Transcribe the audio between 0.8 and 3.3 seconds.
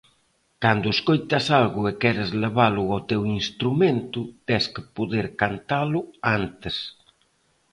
escoitas algo e queres levalo ao teu